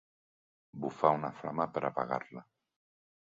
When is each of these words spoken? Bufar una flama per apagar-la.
Bufar 0.85 1.11
una 1.17 1.31
flama 1.41 1.67
per 1.77 1.85
apagar-la. 1.91 2.45